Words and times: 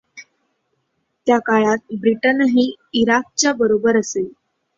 त्या 1.27 1.37
काळात 1.39 1.93
ब्रिटनही 2.01 2.69
इराकच्या 2.93 3.53
बरोबर 3.53 3.99
असे. 3.99 4.23